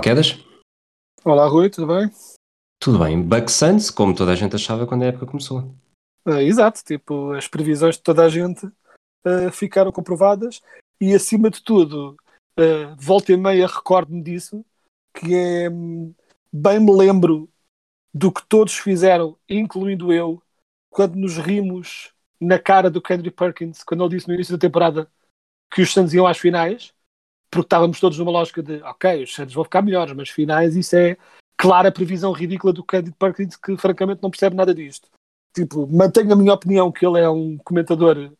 [0.00, 0.38] Quedas.
[1.22, 2.10] Olá, Rui, tudo bem?
[2.78, 3.22] Tudo bem?
[3.22, 5.74] Buck Suns, como toda a gente achava quando a época começou.
[6.24, 8.66] Ah, exato, tipo, as previsões de toda a gente
[9.24, 10.62] ah, ficaram comprovadas
[10.98, 12.16] e, acima de tudo,
[12.56, 14.64] ah, volta e meia recordo-me disso,
[15.12, 16.14] que é, hum,
[16.50, 17.48] bem me lembro
[18.12, 20.42] do que todos fizeram, incluindo eu,
[20.88, 25.10] quando nos rimos na cara do Kendrick Perkins, quando ele disse no início da temporada
[25.70, 26.94] que os Suns iam às finais,
[27.50, 30.96] porque estávamos todos numa lógica de, ok, os Suns vão ficar melhores, mas finais, isso
[30.96, 31.16] é
[31.56, 35.08] clara previsão ridícula do Kendrick Perkins, que francamente não percebe nada disto.
[35.54, 38.30] Tipo, mantenho a minha opinião que ele é um comentador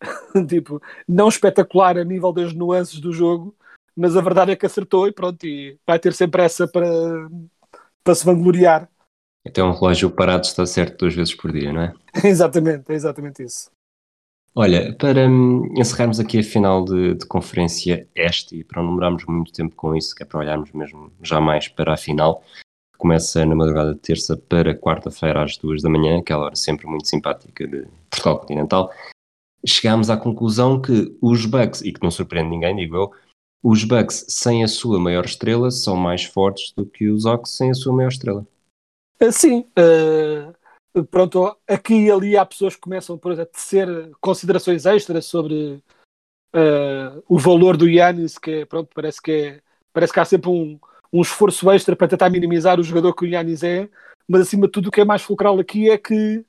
[0.48, 3.54] tipo, não espetacular a nível das nuances do jogo,
[3.96, 6.88] mas a verdade é que acertou e pronto, e vai ter sempre essa para,
[8.02, 8.88] para se vangloriar.
[9.46, 11.94] Até um relógio parado está certo duas vezes por dia, não é?
[12.24, 13.70] exatamente, é exatamente isso.
[14.54, 19.24] Olha, para hum, encerrarmos aqui a final de, de conferência este e para não demorarmos
[19.24, 22.42] muito tempo com isso, que é para olharmos mesmo já mais para a final,
[22.92, 26.86] que começa na madrugada de terça para quarta-feira às duas da manhã, aquela hora sempre
[26.86, 28.92] muito simpática de Portugal Continental,
[29.66, 33.10] chegámos à conclusão que os Bucks, e que não surpreende ninguém, digo eu,
[33.62, 37.70] os Bucks sem a sua maior estrela são mais fortes do que os Hawks sem
[37.70, 38.46] a sua maior estrela.
[39.18, 40.52] Ah, Sim, ah,
[41.10, 43.86] pronto, aqui e ali há pessoas que começam por a tecer
[44.20, 45.82] considerações extras sobre
[46.52, 50.50] ah, o valor do Yannis, que é, pronto, parece que, é, parece que há sempre
[50.50, 50.78] um,
[51.12, 53.88] um esforço extra para tentar minimizar o jogador que o Yannis é,
[54.28, 56.44] mas acima de tudo o que é mais fulcral aqui é que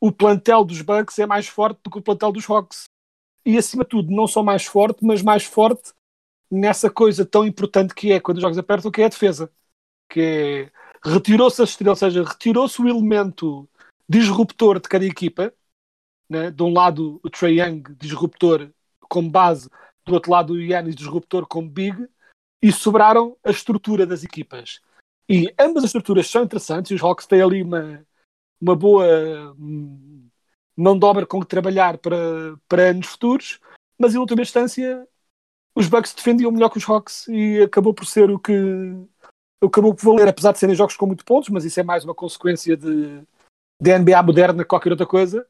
[0.00, 2.84] o plantel dos Bucks é mais forte do que o plantel dos Hawks.
[3.44, 5.92] E acima de tudo, não só mais forte, mas mais forte
[6.50, 9.50] nessa coisa tão importante que é quando os jogos apertam, que é a defesa.
[10.08, 10.72] Que é
[11.04, 13.68] retirou-se a estrela, ou seja, retirou-se o elemento
[14.08, 15.52] disruptor de cada equipa,
[16.28, 16.50] né?
[16.50, 18.70] de um lado o Trae Young disruptor
[19.08, 19.68] como base,
[20.04, 22.08] do outro lado o Yannis disruptor como big,
[22.62, 24.80] e sobraram a estrutura das equipas.
[25.28, 28.04] E ambas as estruturas são interessantes, e os Hawks têm ali uma,
[28.60, 30.28] uma boa hum,
[30.76, 33.60] mão de obra com que trabalhar para, para anos futuros,
[33.98, 35.06] mas em última instância
[35.74, 38.52] os Bucks defendiam melhor que os Hawks e acabou por ser o que
[39.68, 42.14] acabou por valer, apesar de serem jogos com muito pontos, mas isso é mais uma
[42.14, 43.22] consequência de,
[43.80, 45.46] de NBA moderna que qualquer outra coisa.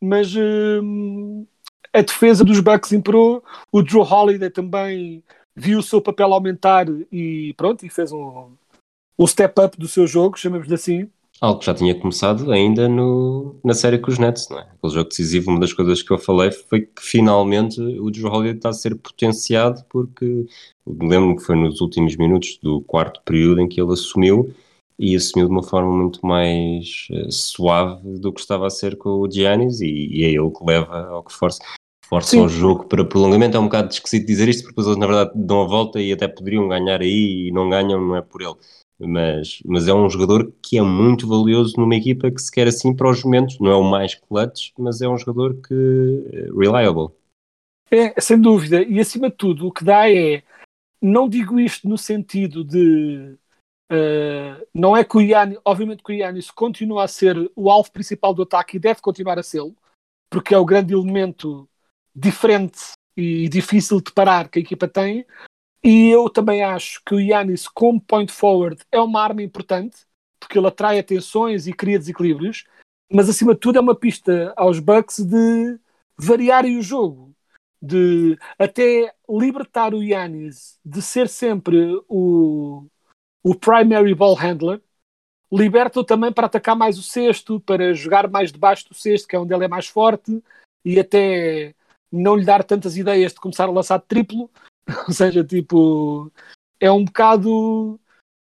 [0.00, 1.46] Mas hum,
[1.92, 5.22] a defesa dos Bucks imperou, o Drew Holiday também
[5.54, 8.52] viu o seu papel aumentar e pronto, e fez um,
[9.18, 11.10] um step up do seu jogo, chamamos-lhe assim.
[11.44, 14.62] Algo que já tinha começado ainda no, na série com os Nets, não é?
[14.62, 18.56] Aquele jogo decisivo, uma das coisas que eu falei foi que finalmente o Drew Holiday
[18.56, 20.46] está a ser potenciado porque
[20.86, 24.54] lembro-me que foi nos últimos minutos do quarto período em que ele assumiu
[24.98, 29.10] e assumiu de uma forma muito mais eh, suave do que estava a ser com
[29.10, 31.62] o Giannis e, e é ele que leva ao que força,
[32.06, 33.58] força o jogo para prolongamento.
[33.58, 36.10] É um bocado esquisito dizer isto porque depois eles na verdade dão a volta e
[36.10, 38.56] até poderiam ganhar aí e não ganham, não é por ele.
[38.98, 42.94] Mas, mas é um jogador que é muito valioso numa equipa que se quer assim
[42.94, 45.74] para os momentos, não é o mais clutch, mas é um jogador que
[46.32, 47.12] eh, reliable.
[47.90, 48.82] É, sem dúvida.
[48.82, 50.42] E acima de tudo, o que dá é.
[51.00, 53.36] Não digo isto no sentido de.
[53.92, 57.92] uh, não é que o Yannis, obviamente que o Yannis continua a ser o alvo
[57.92, 59.62] principal do ataque e deve continuar a ser,
[60.30, 61.68] porque é o grande elemento
[62.14, 65.26] diferente e difícil de parar que a equipa tem.
[65.84, 70.06] E eu também acho que o Yannis, como point forward, é uma arma importante,
[70.40, 72.64] porque ele atrai atenções e cria desequilíbrios,
[73.12, 75.78] mas acima de tudo é uma pista aos Bucks de
[76.16, 77.34] variarem o jogo
[77.82, 81.76] de até libertar o Yannis de ser sempre
[82.08, 82.86] o,
[83.42, 84.80] o primary ball handler,
[85.52, 89.38] liberta-o também para atacar mais o cesto, para jogar mais debaixo do cesto, que é
[89.38, 90.42] onde ele é mais forte,
[90.82, 91.74] e até
[92.10, 94.50] não lhe dar tantas ideias de começar a lançar triplo.
[95.08, 96.30] Ou seja, tipo,
[96.80, 98.00] é um bocado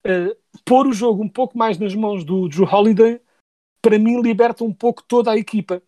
[0.06, 3.20] uh, pôr o jogo um pouco mais nas mãos do Drew Holiday,
[3.80, 5.82] para mim liberta um pouco toda a equipa.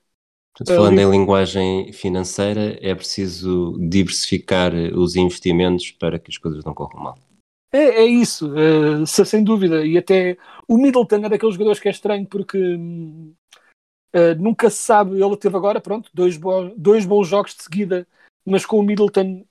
[0.56, 6.75] Portanto, falando em linguagem financeira, é preciso diversificar os investimentos para que as coisas não
[6.75, 7.19] corram mal.
[7.71, 9.87] É, é isso, uh, sem dúvida.
[9.87, 10.37] E até
[10.67, 12.59] o Middleton é daqueles jogadores que é estranho porque
[14.15, 18.09] Uh, nunca se sabe, ele teve agora, pronto, dois, bo dois bons jogos de seguida,
[18.45, 19.45] mas com o Middleton,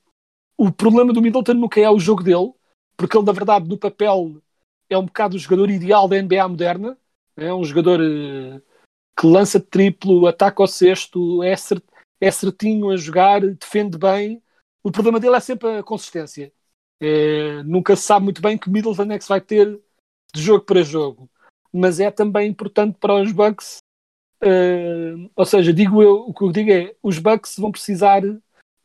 [0.58, 2.54] o problema do Middleton nunca é o jogo dele,
[2.98, 4.42] porque ele, na verdade, no papel
[4.90, 6.98] é um bocado o jogador ideal da NBA moderna,
[7.36, 8.62] é um jogador uh,
[9.20, 11.54] que lança triplo, ataca ao sexto, é,
[12.22, 14.42] é certinho a jogar, defende bem.
[14.84, 16.52] O problema dele é sempre a consistência.
[17.00, 19.80] É, nunca se sabe muito bem que Middleton é que se vai ter
[20.34, 21.30] de jogo para jogo,
[21.72, 23.80] mas é também importante para os Bucks
[24.44, 28.22] Uh, ou seja, digo eu, o que eu digo é os Bucks vão precisar,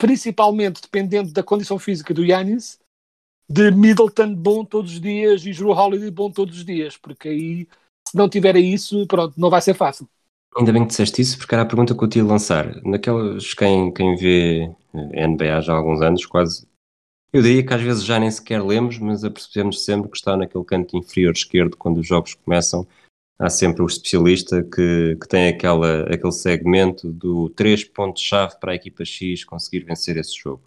[0.02, 2.76] principalmente dependendo da condição física do Yannis,
[3.49, 7.69] de Middleton bom todos os dias e Drew Holiday bom todos os dias, porque aí
[8.08, 10.08] se não tiver isso, pronto, não vai ser fácil.
[10.56, 12.82] Ainda bem que disseste isso, porque era a pergunta que eu te ia lançar.
[12.82, 16.66] Naquelas, quem, quem vê NBA já há alguns anos, quase,
[17.32, 20.64] eu diria que às vezes já nem sequer lemos, mas apercebemos sempre que está naquele
[20.64, 22.84] canto inferior esquerdo quando os jogos começam
[23.42, 28.74] há sempre o especialista que, que tem aquela, aquele segmento do três pontos-chave para a
[28.76, 30.62] equipa X conseguir vencer esse jogo.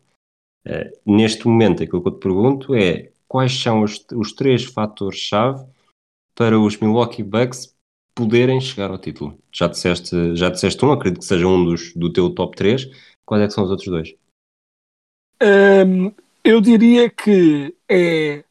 [0.67, 5.65] Uh, neste momento, aquilo que eu te pergunto é quais são os, os três fatores-chave
[6.35, 7.73] para os Milwaukee Bucks
[8.13, 9.39] poderem chegar ao título?
[9.53, 12.89] Já disseste, já disseste um, acredito que seja um dos, do teu top 3.
[13.25, 14.15] Quais é que são os outros dois?
[15.41, 16.11] Um,
[16.43, 18.43] eu diria que é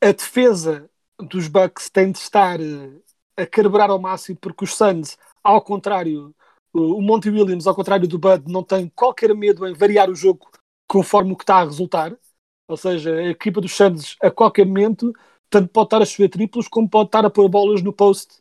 [0.00, 0.90] a defesa
[1.20, 2.90] dos Bucks tem de estar eh,
[3.36, 6.34] a carburar ao máximo, porque os Suns, ao contrário,
[6.72, 10.50] o Monty Williams, ao contrário do Bud, não tem qualquer medo em variar o jogo
[10.88, 12.16] conforme o que está a resultar.
[12.68, 15.12] Ou seja, a equipa dos Suns, a qualquer momento,
[15.48, 18.38] tanto pode estar a chover triplos, como pode estar a pôr bolas no post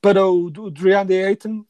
[0.00, 1.64] para o, DeAndre Ayton,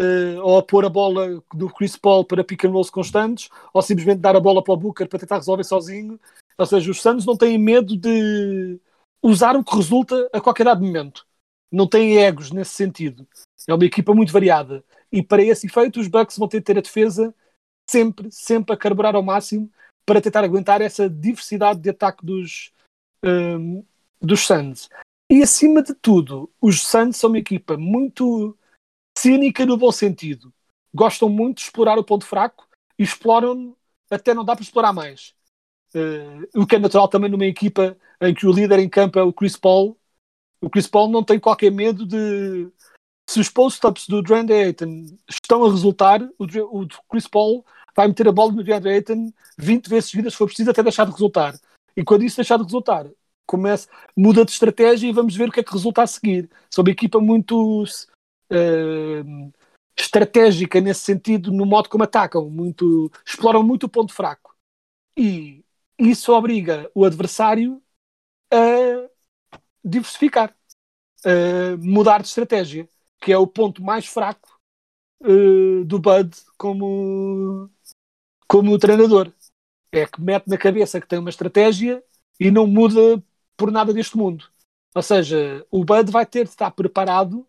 [0.00, 3.82] uh, ou a pôr a bola do Chris Paul para pick and rolls constantes, ou
[3.82, 6.20] simplesmente dar a bola para o Booker para tentar resolver sozinho.
[6.58, 8.78] Ou seja, os Suns não têm medo de
[9.26, 11.26] usar o que resulta a qualquer dado momento.
[11.70, 13.26] Não tem egos nesse sentido.
[13.68, 14.84] É uma equipa muito variada.
[15.10, 17.34] E para esse efeito, os Bucks vão ter de ter a defesa
[17.90, 19.70] sempre, sempre a carburar ao máximo
[20.04, 22.72] para tentar aguentar essa diversidade de ataque dos,
[23.24, 23.84] um,
[24.20, 24.88] dos Suns.
[25.28, 28.56] E acima de tudo, os Suns são uma equipa muito
[29.18, 30.52] cínica no bom sentido.
[30.94, 33.76] Gostam muito de explorar o ponto fraco e exploram
[34.08, 35.34] até não dá para explorar mais.
[35.94, 39.22] Uh, o que é natural também numa equipa em que o líder em campo é
[39.22, 39.96] o Chris Paul.
[40.60, 42.68] O Chris Paul não tem qualquer medo de.
[43.28, 46.44] Se os post-ups do DeAndre Ayton estão a resultar, o,
[46.80, 50.46] o Chris Paul vai meter a bola no DeAndre Ayton 20 vezes seguidas se for
[50.46, 51.58] preciso até deixar de resultar.
[51.96, 53.06] E quando isso deixar de resultar,
[53.46, 56.50] começa, muda de estratégia e vamos ver o que é que resulta a seguir.
[56.70, 59.52] São uma equipa muito uh,
[59.98, 64.54] estratégica nesse sentido, no modo como atacam, muito, exploram muito o ponto fraco.
[65.16, 65.64] E
[65.98, 67.82] isso obriga o adversário
[68.52, 69.08] a
[69.84, 70.54] diversificar,
[71.24, 72.88] a mudar de estratégia,
[73.20, 74.60] que é o ponto mais fraco
[75.22, 77.70] uh, do Bud como,
[78.46, 79.32] como treinador.
[79.92, 82.02] É que mete na cabeça que tem uma estratégia
[82.38, 83.22] e não muda
[83.56, 84.44] por nada deste mundo.
[84.94, 87.46] Ou seja, o Bud vai ter de estar preparado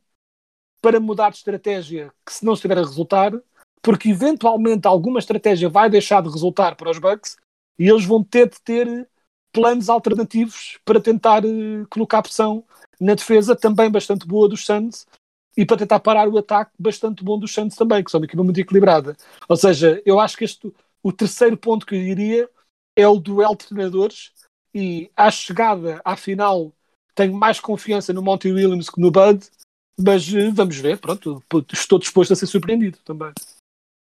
[0.82, 3.34] para mudar de estratégia que se não estiver a resultar,
[3.82, 7.38] porque eventualmente alguma estratégia vai deixar de resultar para os Bucks
[7.78, 9.08] e eles vão ter de ter
[9.52, 12.64] planos alternativos para tentar uh, colocar pressão
[13.00, 15.08] na defesa também bastante boa dos Suns
[15.56, 18.44] e para tentar parar o ataque bastante bom dos Suns também, que são uma equipa
[18.44, 19.16] muito equilibrada.
[19.50, 22.50] Ou seja, eu acho que este, o terceiro ponto que eu diria
[22.96, 24.32] é o duelo de treinadores
[24.74, 26.72] e à chegada à final
[27.16, 29.44] tenho mais confiança no Monty Williams que no Bud,
[30.00, 31.44] mas uh, vamos ver, pronto,
[31.74, 33.34] estou disposto a ser surpreendido também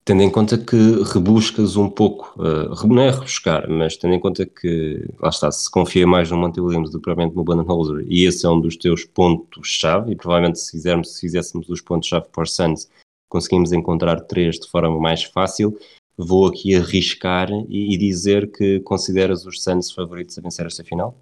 [0.06, 0.76] tendo em conta que
[1.12, 5.68] rebuscas um pouco, uh, não é rebuscar, mas tendo em conta que, lá está, se
[5.68, 8.76] confia mais no Monte Williams do que provavelmente no Budenholzer, e esse é um dos
[8.76, 12.88] teus pontos-chave, e provavelmente se, fizermos, se fizéssemos os pontos-chave para o Suns,
[13.28, 15.76] conseguimos encontrar três de forma mais fácil,
[16.16, 21.18] vou aqui arriscar e, e dizer que consideras os Suns favoritos a vencer esta final?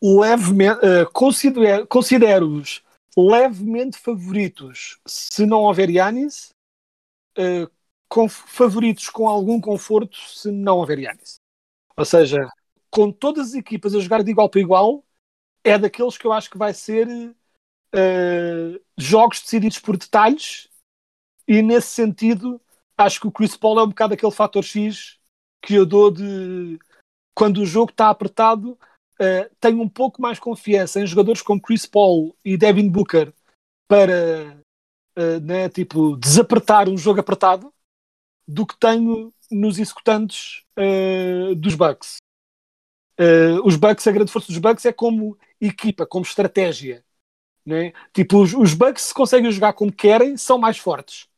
[0.00, 2.62] Levemente, uh, considero-os considero
[3.16, 6.50] levemente favoritos se não houver Yanis,
[7.36, 7.68] uh,
[8.08, 11.36] com favoritos com algum conforto se não houver Yannis.
[11.96, 12.48] Ou seja,
[12.90, 15.04] com todas as equipas a jogar de igual para igual,
[15.62, 20.68] é daqueles que eu acho que vai ser uh, jogos decididos por detalhes
[21.46, 22.60] e nesse sentido
[22.96, 25.18] acho que o Chris Paul é um bocado aquele fator X
[25.62, 26.78] que eu dou de
[27.34, 28.78] quando o jogo está apertado
[29.20, 33.32] uh, tenho um pouco mais confiança em jogadores como Chris Paul e Devin Booker
[33.86, 34.56] para
[35.18, 37.72] uh, né, tipo, desapertar um jogo apertado
[38.48, 42.16] do que tenho nos executantes uh, dos Bucks.
[43.20, 47.04] Uh, os Bucks, a grande força dos Bucks é como equipa, como estratégia.
[47.64, 47.92] Né?
[48.14, 51.28] Tipo, os, os Bucks, se conseguem jogar como querem, são mais fortes.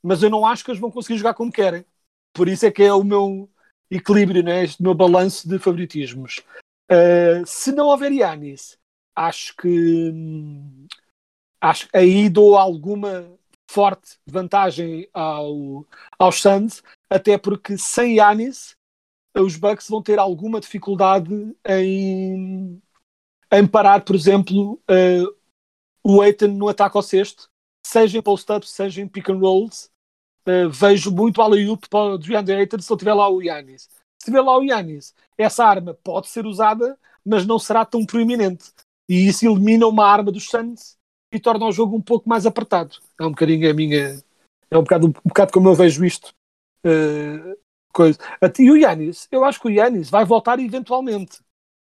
[0.00, 1.84] Mas eu não acho que eles vão conseguir jogar como querem.
[2.32, 3.50] Por isso é que é o meu
[3.90, 4.62] equilíbrio, né?
[4.62, 6.40] este meu balanço de favoritismos.
[6.90, 8.78] Uh, se não houver Yanis,
[9.14, 9.68] acho que
[10.14, 10.86] hum,
[11.60, 13.28] acho aí dou alguma
[13.68, 15.84] forte vantagem ao,
[16.18, 18.76] aos Suns, até porque sem Yanis
[19.42, 22.80] os Bucks vão ter alguma dificuldade em,
[23.52, 25.36] em parar, por exemplo, uh,
[26.02, 27.50] o Aiton no ataque ao sexto,
[27.86, 29.90] seja em post-ups, seja em pick and rolls.
[30.48, 33.90] Uh, vejo muito alley-oop para o DeAndre Ayton se ele tiver lá o Yanis.
[34.18, 38.72] Se tiver lá o Yanis, essa arma pode ser usada, mas não será tão proeminente.
[39.08, 40.95] E isso elimina uma arma dos Suns
[41.32, 42.96] e torna o jogo um pouco mais apertado.
[43.20, 44.22] É um bocadinho a minha.
[44.70, 46.34] É um bocado, um bocado como eu vejo isto.
[46.84, 47.56] Uh,
[47.92, 48.18] coisa.
[48.58, 51.38] E o Yanis, eu acho que o Yanis vai voltar eventualmente.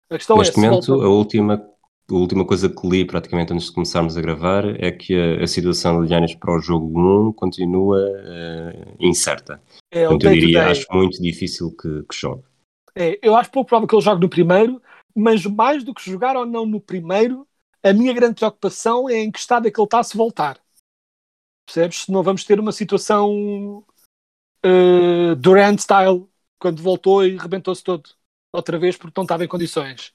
[0.10, 1.06] A questão Neste é, momento, volta...
[1.06, 1.70] a última,
[2.10, 5.48] a última coisa que li praticamente antes de começarmos a gravar é que a, a
[5.48, 9.62] situação de Yanis para o jogo 1 continua uh, incerta.
[9.92, 12.44] É, Portanto, eu diria, acho muito difícil que, que jogue.
[12.96, 14.82] É, eu acho pouco provável que ele jogue no primeiro,
[15.16, 17.48] mas mais do que jogar ou não no primeiro,
[17.84, 20.60] a minha grande preocupação é em que estado é que ele está a se voltar.
[21.66, 22.04] Percebes?
[22.04, 23.86] Se não vamos ter uma situação
[24.66, 26.28] uh, Durant style,
[26.60, 28.10] quando voltou e rebentou-se todo
[28.54, 30.14] outra vez porque não estava em condições.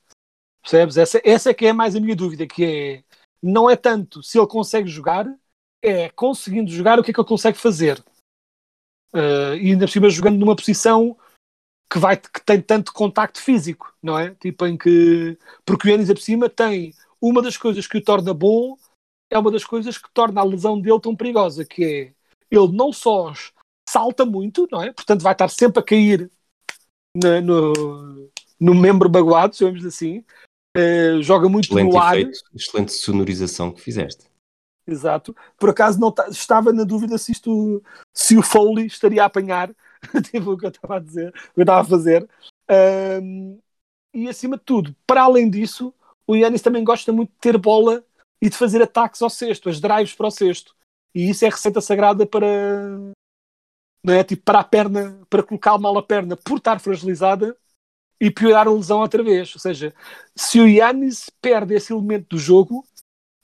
[0.63, 0.97] Percebes?
[0.97, 3.05] Essa, essa é que é mais a minha dúvida, que é
[3.43, 5.27] não é tanto se ele consegue jogar,
[5.83, 8.03] é conseguindo jogar o que é que ele consegue fazer.
[9.13, 11.17] Uh, e ainda por cima jogando numa posição
[11.91, 14.35] que, vai, que tem tanto contacto físico, não é?
[14.35, 15.39] Tipo em que.
[15.65, 18.77] Porque o Yannis por cima tem uma das coisas que o torna bom,
[19.31, 22.13] é uma das coisas que torna a lesão dele tão perigosa, que é
[22.51, 23.33] ele não só
[23.89, 24.93] salta muito, não é?
[24.93, 26.31] Portanto, vai estar sempre a cair
[27.15, 28.31] no, no,
[28.61, 30.25] no membro baguado, chamamos assim.
[30.77, 32.19] Uh, joga muito excelente no ar.
[32.19, 34.27] Efeito, excelente sonorização que fizeste.
[34.87, 35.35] Exato.
[35.59, 37.83] Por acaso não estava na dúvida se isto
[38.15, 39.75] se o Foley estaria a apanhar
[40.31, 42.29] tipo o que eu estava a dizer, o que eu estava a fazer.
[43.23, 43.59] Um,
[44.15, 45.93] e acima de tudo, para além disso,
[46.27, 48.05] o Yannis também gosta muito de ter bola
[48.41, 50.75] e de fazer ataques ao cesto, as drives para o cesto.
[51.15, 52.47] E isso é receita sagrada para,
[54.03, 54.23] não é?
[54.23, 57.57] Tipo, para a perna, para colocar mal a perna por estar fragilizada
[58.21, 59.55] e piorar a lesão outra vez.
[59.55, 59.95] Ou seja,
[60.35, 62.85] se o Yannis perde esse elemento do jogo,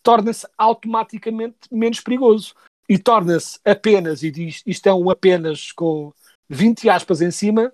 [0.03, 2.55] torna-se automaticamente menos perigoso.
[2.89, 6.13] E torna-se apenas, e diz, isto é um apenas com
[6.49, 7.73] 20 aspas em cima,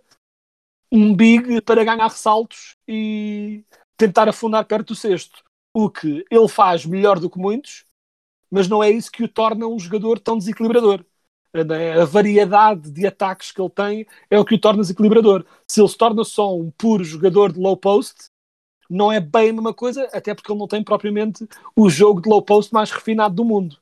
[0.93, 3.65] um big para ganhar ressaltos e
[3.99, 5.43] tentar afundar perto do cesto.
[5.75, 7.85] O que ele faz melhor do que muitos,
[8.51, 11.05] mas não é isso que o torna um jogador tão desequilibrador.
[11.53, 15.45] A variedade de ataques que ele tem é o que o torna desequilibrador.
[15.67, 18.31] Se ele se torna só um puro jogador de low post,
[18.89, 22.29] não é bem a mesma coisa, até porque ele não tem propriamente o jogo de
[22.29, 23.77] low post mais refinado do mundo.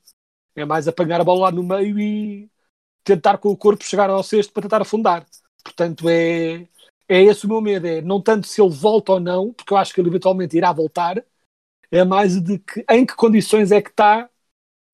[0.55, 2.51] É mais apanhar a bola lá no meio e
[3.05, 5.27] tentar com o corpo chegar ao cesto para tentar afundar.
[5.63, 6.67] Portanto, é,
[7.09, 7.87] é esse o meu medo.
[7.87, 10.73] É não tanto se ele volta ou não, porque eu acho que ele eventualmente irá
[10.73, 11.25] voltar,
[11.91, 14.29] é mais de que, em que condições é que está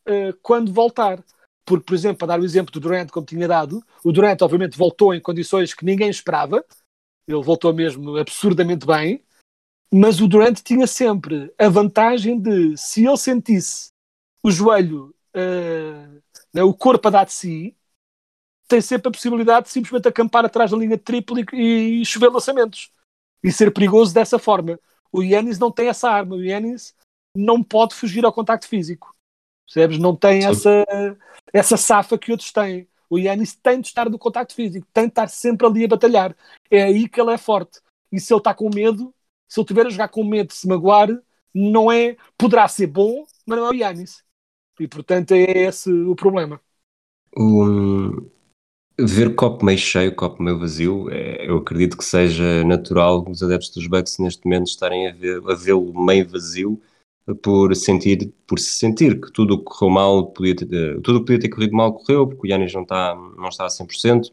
[0.07, 1.23] uh, quando voltar.
[1.64, 4.76] Porque, por exemplo, para dar o exemplo do Durant, como tinha dado, o Durant, obviamente,
[4.76, 6.64] voltou em condições que ninguém esperava,
[7.26, 9.25] ele voltou mesmo absurdamente bem,
[9.92, 13.90] mas o Durant tinha sempre a vantagem de, se ele sentisse
[14.42, 17.76] o joelho, uh, né, o corpo a dar de si,
[18.69, 22.31] tem sempre a possibilidade de simplesmente acampar atrás da linha de triplo e, e chover
[22.31, 22.90] lançamentos
[23.42, 24.78] e ser perigoso dessa forma.
[25.12, 26.95] O Yannis não tem essa arma, o Yannis
[27.37, 29.14] não pode fugir ao contacto físico.
[29.66, 29.99] Percebes?
[29.99, 30.85] Não tem essa,
[31.52, 32.88] essa safa que outros têm.
[33.09, 36.37] O Yannis tem de estar no contacto físico, tem de estar sempre ali a batalhar.
[36.71, 37.81] É aí que ele é forte.
[38.11, 39.14] E se ele está com medo,
[39.49, 41.09] se ele estiver a jogar com medo de se magoar,
[41.54, 42.16] não é.
[42.38, 44.25] Poderá ser bom, mas não é o Yannis.
[44.81, 46.61] E portanto é esse o problema.
[47.37, 48.31] Um,
[48.99, 53.70] ver copo meio cheio, copo meio vazio, é, eu acredito que seja natural os adeptos
[53.70, 55.12] dos Bucks neste momento estarem a
[55.54, 56.80] vê-lo meio vazio
[57.42, 61.26] por sentir, por se sentir que tudo que correu mal, podia ter, eh, tudo que
[61.26, 64.32] podia ter corrido mal correu, porque o Yannis não está, não está a 100%,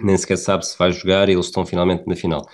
[0.00, 2.46] nem sequer sabe se vai jogar e eles estão finalmente na final.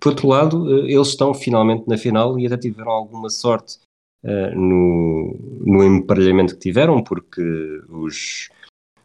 [0.00, 3.78] Por outro lado, eh, eles estão finalmente na final e até tiveram alguma sorte
[4.24, 5.34] uh, no,
[5.64, 7.42] no emparelhamento que tiveram, porque
[7.88, 8.50] os,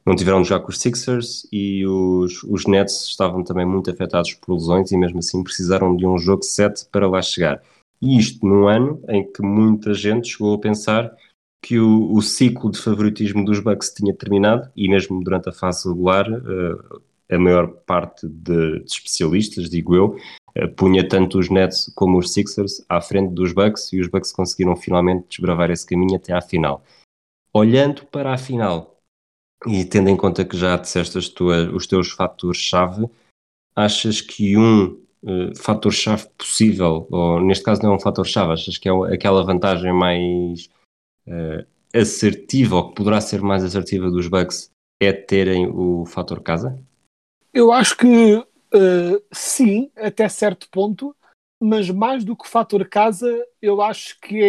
[0.05, 4.33] não tiveram de jogar com os Sixers e os, os Nets estavam também muito afetados
[4.33, 7.61] por lesões e mesmo assim precisaram de um jogo 7 para lá chegar.
[8.01, 11.13] E isto num ano em que muita gente chegou a pensar
[11.61, 15.87] que o, o ciclo de favoritismo dos Bucks tinha terminado e mesmo durante a fase
[15.87, 20.17] regular uh, a maior parte de, de, especialistas, digo eu,
[20.55, 24.31] eh, punha tanto os Nets como os Sixers à frente dos Bucks e os Bucks
[24.31, 26.83] conseguiram finalmente desbravar esse caminho até à final.
[27.53, 28.98] Olhando para a final
[29.67, 33.09] e tendo em conta que já disseste as tuas, os teus fatores-chave,
[33.75, 38.87] achas que um uh, fator-chave possível, ou neste caso não é um fator-chave, achas que
[38.87, 40.69] é aquela vantagem mais
[41.27, 46.77] uh, assertiva ou que poderá ser mais assertiva dos Bucks é terem o fator casa?
[47.53, 51.15] Eu acho que uh, sim, até certo ponto,
[51.59, 53.27] mas mais do que o fator casa,
[53.61, 54.41] eu acho que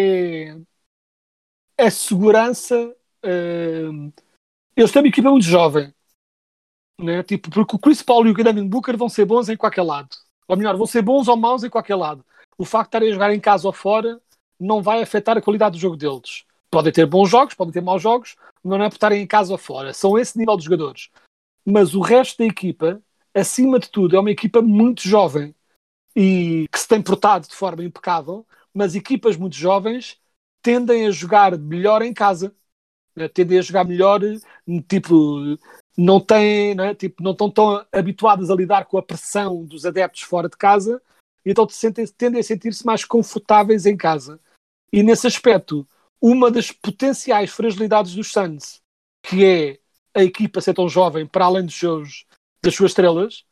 [1.76, 2.94] é a segurança.
[3.24, 4.12] Uh,
[4.76, 5.92] eles têm uma equipa muito jovem,
[6.98, 7.22] né?
[7.22, 10.08] tipo, porque o Chris Paul e o Devin Booker vão ser bons em qualquer lado.
[10.46, 12.24] Ou melhor, vão ser bons ou maus em qualquer lado.
[12.58, 14.20] O facto de estarem a jogar em casa ou fora
[14.58, 16.44] não vai afetar a qualidade do jogo deles.
[16.70, 19.52] Podem ter bons jogos, podem ter maus jogos, mas não é por estarem em casa
[19.52, 19.92] ou fora.
[19.94, 21.08] São esse nível de jogadores.
[21.64, 23.00] Mas o resto da equipa,
[23.34, 25.54] acima de tudo, é uma equipa muito jovem
[26.14, 30.18] e que se tem portado de forma impecável, mas equipas muito jovens
[30.62, 32.54] tendem a jogar melhor em casa.
[33.20, 33.28] Né?
[33.28, 34.20] Tendem a jogar melhor,
[34.88, 35.58] tipo,
[35.96, 36.94] não têm, né?
[36.94, 41.00] tipo, não estão tão habituadas a lidar com a pressão dos adeptos fora de casa,
[41.44, 41.66] então
[42.16, 44.40] tendem a sentir-se mais confortáveis em casa.
[44.92, 45.86] E nesse aspecto,
[46.20, 48.80] uma das potenciais fragilidades dos Suns,
[49.22, 49.78] que é
[50.14, 52.26] a equipa ser tão jovem, para além dos seus,
[52.62, 53.44] das suas estrelas,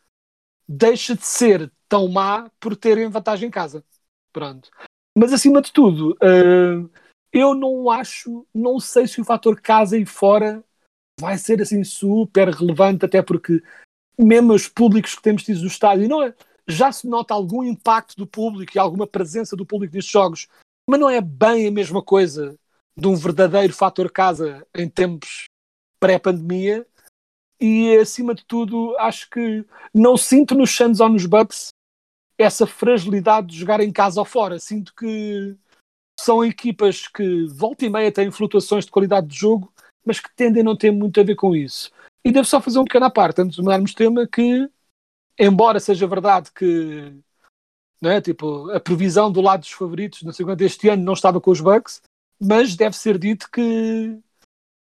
[0.67, 3.85] deixa de ser tão má por terem vantagem em casa.
[4.33, 4.71] Pronto.
[5.17, 6.91] Mas acima de tudo, uh,
[7.32, 10.64] eu não acho, não sei se o fator casa e fora
[11.20, 13.62] vai ser assim super relevante, até porque
[14.18, 16.35] mesmo os públicos que temos tido no estádio, não é?
[16.66, 20.49] Já se nota algum impacto do público e alguma presença do público nestes jogos,
[20.88, 22.58] mas não é bem a mesma coisa
[22.97, 25.44] de um verdadeiro fator casa em tempos
[26.00, 26.87] pré-pandemia.
[27.61, 31.70] E acima de tudo, acho que não sinto nos Suns ou nos Bucks
[32.38, 34.61] essa fragilidade de jogar em casa ou fora.
[34.61, 35.56] Sinto que
[36.19, 39.73] são equipas que volta e meia têm flutuações de qualidade de jogo,
[40.05, 41.91] mas que tendem a não ter muito a ver com isso.
[42.25, 44.69] E devo só fazer um pequeno à parte, antes de mudarmos tema, que,
[45.39, 47.15] embora seja verdade que
[48.00, 48.21] não é?
[48.21, 51.61] tipo, a previsão do lado dos favoritos na segunda deste ano não estava com os
[51.61, 52.00] Bucks,
[52.41, 54.19] mas deve ser dito que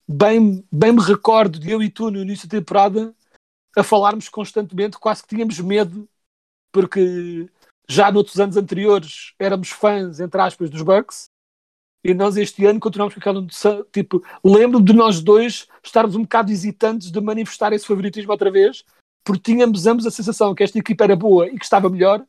[0.08, 3.14] bem, bem me recordo de eu e tu no início da temporada
[3.76, 6.08] a falarmos constantemente, quase que tínhamos medo,
[6.72, 7.50] porque
[7.88, 11.28] já noutros anos anteriores éramos fãs, entre aspas, dos Bucks,
[12.02, 16.22] e nós este ano continuamos com aquela noção, tipo, lembro de nós dois estarmos um
[16.22, 18.84] bocado hesitantes de manifestar esse favoritismo outra vez,
[19.24, 22.22] porque tínhamos ambos a sensação que esta equipa era boa e que estava melhor,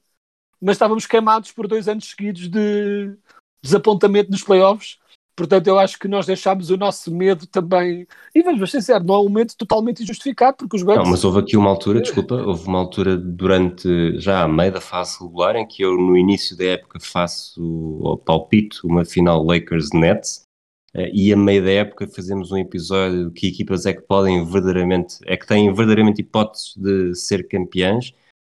[0.61, 3.17] mas estávamos queimados por dois anos seguidos de
[3.61, 4.97] desapontamento nos playoffs
[5.35, 8.07] Portanto, eu acho que nós deixámos o nosso medo também.
[8.33, 11.03] E vamos ser sincero, não é um medo totalmente injustificado, porque os Bucks.
[11.03, 14.79] Não, mas houve aqui uma altura, desculpa, houve uma altura durante já a meio da
[14.79, 20.45] fase regular em que eu, no início da época, faço o palpito uma final Lakers-Nets
[20.93, 25.17] eh, e a meio da época fazemos um episódio que equipas é que podem verdadeiramente,
[25.25, 28.13] é que têm verdadeiramente hipóteses de ser campeãs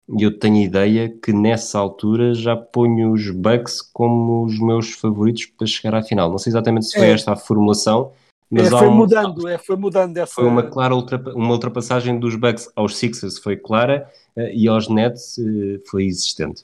[0.08, 5.46] e eu tenho ideia que nessa altura já ponho os Bucks como os meus favoritos
[5.48, 6.30] para chegar à final.
[6.30, 7.12] Não sei exatamente se foi É.
[7.12, 8.12] esta a formulação,
[8.50, 10.34] mas É, foi um- mudando, é, foi mudando essa.
[10.36, 14.88] foi uma clara ultrapa- uma ultrapassagem dos Bucks aos Sixers foi clara eh, e aos
[14.89, 16.63] Nets eh, foi existente.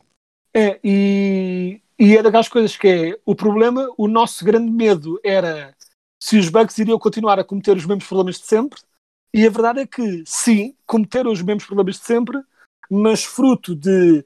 [0.54, 5.74] É, e, e é daquelas coisas que é o problema, o nosso grande medo era
[6.22, 8.80] se os Bucks iriam continuar a cometer os mesmos problemas de sempre,
[9.34, 12.38] e a verdade é que sim, cometeram os mesmos problemas de sempre,
[12.92, 14.26] mas fruto de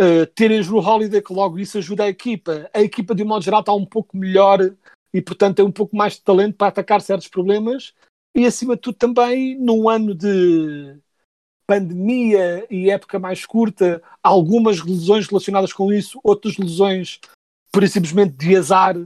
[0.00, 3.44] uh, terem Drew Holiday, que logo isso ajuda a equipa, a equipa de um modo
[3.44, 4.58] geral está um pouco melhor
[5.14, 7.94] e portanto tem um pouco mais de talento para atacar certos problemas,
[8.34, 10.96] e acima de tudo também num ano de
[11.66, 17.20] pandemia e época mais curta, algumas lesões relacionadas com isso, outras lesões,
[17.70, 18.96] por simplesmente de azar,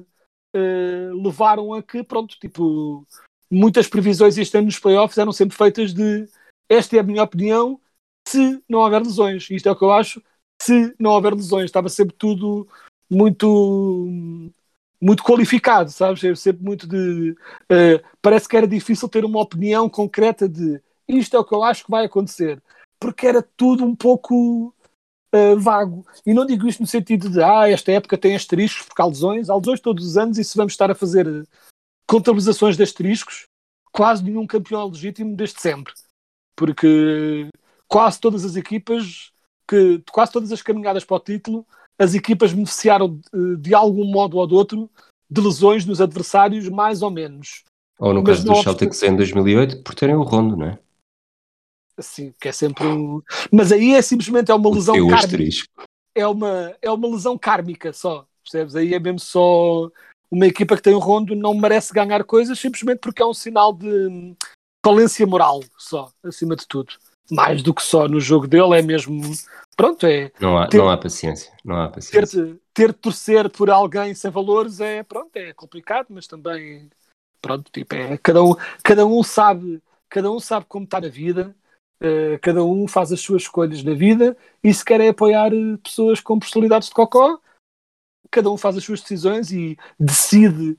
[0.55, 3.05] eh, levaram a que, pronto, tipo,
[3.51, 6.29] muitas previsões este ano nos playoffs eram sempre feitas de
[6.69, 7.81] esta é a minha opinião,
[8.27, 9.49] se não houver lesões.
[9.51, 10.23] Isto é o que eu acho,
[10.61, 11.67] se não houver lesões.
[11.67, 12.69] Estava sempre tudo
[13.11, 14.51] muito
[15.01, 16.41] muito qualificado, sabes?
[16.41, 17.37] Sempre muito de
[17.69, 21.63] eh, parece que era difícil ter uma opinião concreta de isto é o que eu
[21.63, 22.61] acho que vai acontecer,
[23.01, 24.75] porque era tudo um pouco
[25.33, 26.05] uh, vago.
[26.25, 29.49] E não digo isto no sentido de, ah, esta época tem asteriscos porque há lesões,
[29.49, 31.47] há lesões todos os anos e se vamos estar a fazer uh,
[32.09, 33.45] contabilizações de asteriscos,
[33.93, 35.95] quase nenhum campeão é legítimo desde sempre.
[36.57, 37.49] Porque
[37.89, 39.33] quase todas as equipas,
[39.69, 41.67] que, quase todas as caminhadas para o título,
[41.99, 44.91] as equipas beneficiaram de, de algum modo ou de outro
[45.29, 47.65] de lesões nos adversários, mais ou menos.
[47.99, 50.79] Ou no Mas caso dos Celtics em 2008, por terem o Rondo, não é?
[51.97, 53.23] Assim, que é sempre um.
[53.51, 55.17] Mas aí é simplesmente é uma lesão o kármica.
[55.17, 55.83] asterisco.
[56.15, 58.77] é uma, é uma lesão kármica só, percebes?
[58.77, 59.91] Aí é mesmo só
[60.31, 63.73] uma equipa que tem um rondo não merece ganhar coisas simplesmente porque é um sinal
[63.73, 64.37] de
[64.85, 66.93] falência moral só, acima de tudo.
[67.31, 69.21] Mais do que só no jogo dele, é mesmo.
[69.77, 70.31] Pronto, é.
[70.41, 71.53] Não há, ter, não há paciência.
[71.65, 72.45] Não há ter, paciência.
[72.45, 76.89] de, ter de torcer por alguém sem valores é, pronto, é complicado, mas também.
[77.43, 81.55] Pronto, tipo, é, cada, um, cada um sabe cada um sabe como está na vida,
[82.01, 85.77] uh, cada um faz as suas escolhas na vida e se quer é apoiar eh,
[85.83, 87.39] pessoas com personalidades de cocó,
[88.31, 90.79] cada um faz as suas decisões e decide.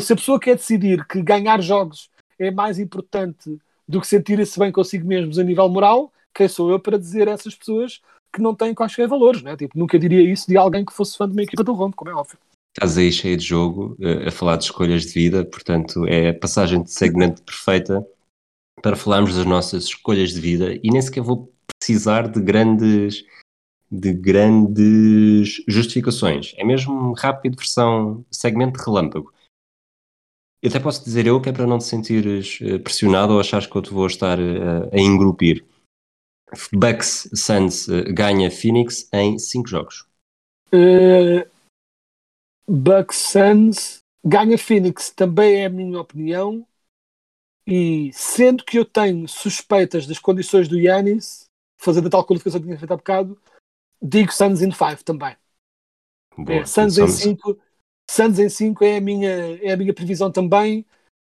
[0.00, 4.72] Se a pessoa quer decidir que ganhar jogos é mais importante do que sentir-se bem
[4.72, 8.00] consigo mesmos a nível moral, quem sou eu para dizer a essas pessoas
[8.32, 9.56] que não têm quaisquer valores, né?
[9.56, 12.10] Tipo, nunca diria isso de alguém que fosse fã de uma equipa do Rondo, como
[12.10, 12.38] é óbvio.
[12.76, 16.38] Estás aí cheio de jogo, eh, a falar de escolhas de vida, portanto é a
[16.38, 18.06] passagem de segmento perfeita
[18.82, 23.24] para falarmos das nossas escolhas de vida e nem sequer vou precisar de grandes
[23.90, 26.52] de grandes justificações.
[26.56, 29.32] É mesmo rápido, versão segmento relâmpago.
[30.62, 33.66] Eu até posso dizer eu que é para não te sentires eh, pressionado ou achares
[33.66, 35.64] que eu te vou estar a, eh, a engrupir.
[36.72, 40.06] Bucks Suns eh, ganha Phoenix em 5 jogos.
[40.72, 41.48] Uh,
[42.68, 46.66] Bucks Suns ganha Phoenix, também é a minha opinião.
[47.66, 51.46] E sendo que eu tenho suspeitas das condições do Yanis,
[51.78, 53.40] fazendo a tal qualificação que tinha feito há bocado,
[54.00, 55.36] digo Suns in 5 também.
[56.36, 57.58] Boa, é, Suns em somos- 5
[58.08, 59.30] Suns em 5 é, a minha,
[59.62, 60.86] é a minha previsão também.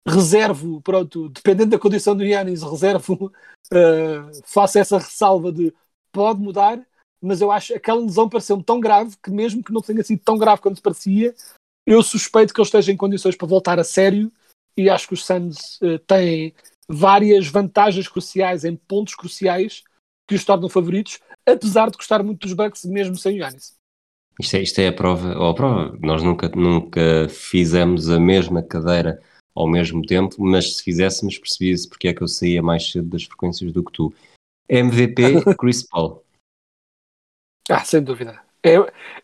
[0.07, 3.33] Reservo, pronto, dependendo da condição do Yanis, reservo,
[3.73, 5.73] uh, faço essa ressalva de
[6.13, 6.81] pode mudar,
[7.21, 10.21] mas eu acho que aquela lesão pareceu-me tão grave que, mesmo que não tenha sido
[10.23, 11.35] tão grave quanto parecia,
[11.87, 14.31] eu suspeito que ele esteja em condições para voltar a sério
[14.77, 16.55] e acho que os Suns uh, têm
[16.89, 19.83] várias vantagens cruciais em pontos cruciais
[20.29, 23.75] que os tornam favoritos, apesar de gostar muito dos Bucks, mesmo sem o Yanis.
[24.41, 28.63] Isto é, isto é a prova, ou a prova, nós nunca, nunca fizemos a mesma
[28.63, 29.23] cadeira
[29.55, 33.23] ao mesmo tempo, mas se fizéssemos percebia-se porque é que eu saía mais cedo das
[33.23, 34.13] frequências do que tu.
[34.69, 35.23] MVP
[35.59, 36.25] Chris Paul.
[37.71, 38.43] Ah, sem dúvida.
[38.63, 38.75] É,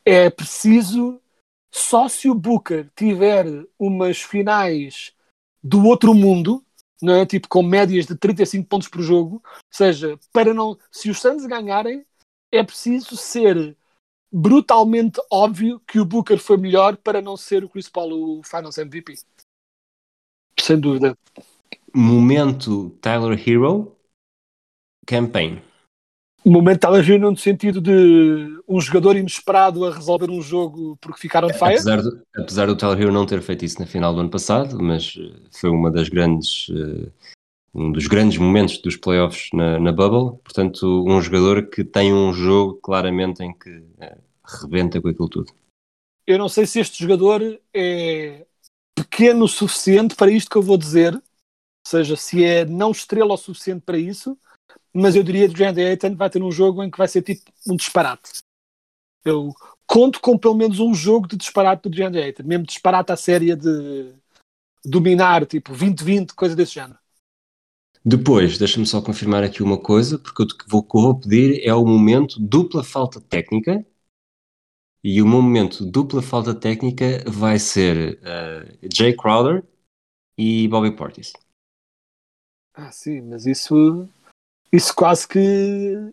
[0.04, 1.20] é preciso,
[1.72, 3.46] só se o Booker tiver
[3.78, 5.12] umas finais
[5.62, 6.64] do outro mundo,
[7.02, 7.26] não é?
[7.26, 11.44] Tipo com médias de 35 pontos por jogo, ou seja, para não, se os Suns
[11.46, 12.04] ganharem,
[12.52, 13.76] é preciso ser
[14.32, 18.78] brutalmente óbvio que o Booker foi melhor para não ser o Chris Paul o Finals
[18.78, 19.14] MVP.
[20.58, 21.16] Sem dúvida.
[21.94, 23.96] Momento Tyler Hero.
[25.06, 25.62] Campaign.
[26.44, 31.48] Momento a ver no sentido de um jogador inesperado a resolver um jogo porque ficaram
[31.48, 31.74] de fire.
[31.74, 34.80] Apesar do, apesar do Tyler Hero não ter feito isso na final do ano passado,
[34.80, 37.10] mas eh, foi uma das grandes, eh,
[37.74, 40.38] um dos grandes momentos dos playoffs na, na Bubble.
[40.42, 45.52] Portanto, um jogador que tem um jogo claramente em que eh, rebenta com aquilo tudo.
[46.26, 48.46] Eu não sei se este jogador é
[48.94, 51.22] pequeno o suficiente para isto que eu vou dizer, ou
[51.86, 54.38] seja, se é não estrela o suficiente para isso,
[54.92, 57.22] mas eu diria que o Grande Ayton vai ter um jogo em que vai ser
[57.22, 58.30] tipo um disparate.
[59.24, 59.52] Eu
[59.86, 63.56] conto com pelo menos um jogo de disparate do Grande Ayton, mesmo disparate à série
[63.56, 64.14] de
[64.84, 66.99] dominar, tipo 20-20, coisa desse género.
[68.04, 71.74] Depois, deixa-me só confirmar aqui uma coisa, porque o que vou, que vou pedir é
[71.74, 73.84] o momento dupla falta técnica.
[75.02, 79.64] E o meu momento dupla falta técnica vai ser uh, Jay Crowder
[80.36, 81.32] e Bobby Portis.
[82.74, 84.08] Ah, sim, mas isso,
[84.72, 86.12] isso quase que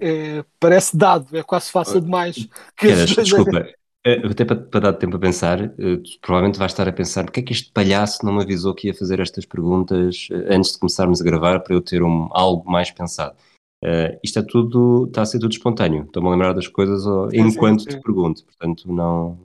[0.00, 2.36] é, parece dado, é quase fácil demais.
[2.76, 3.68] Que Queres, desculpa,
[4.06, 7.40] até para, para dar tempo a pensar, eh, tu provavelmente vais estar a pensar porque
[7.40, 10.78] é que este palhaço não me avisou que ia fazer estas perguntas eh, antes de
[10.78, 13.36] começarmos a gravar para eu ter um, algo mais pensado.
[13.84, 16.04] Eh, isto é tudo, está a ser tudo espontâneo.
[16.04, 17.96] Estou-me a lembrar das coisas Sim, enquanto sim, sim.
[17.96, 18.44] te pergunto.
[18.44, 19.38] Portanto, não,